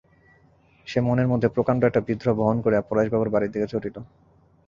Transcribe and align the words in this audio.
সে 0.87 0.99
মনের 1.01 1.27
মধ্যে 1.27 1.47
প্রকাণ্ড 1.49 1.81
একটা 1.83 2.01
বিদ্রোহ 2.07 2.33
বহন 2.37 2.57
করিয়া 2.61 2.87
পরেশবাবুর 2.89 3.33
বাড়ির 3.33 3.51
দিকে 3.51 3.67
ছুটিল। 3.67 3.95